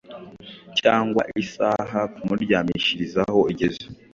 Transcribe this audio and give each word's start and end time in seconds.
cyangwa 0.79 1.21
isaha 1.43 1.99
kumuryamishirizaho 2.13 3.39
igeze 3.51 3.83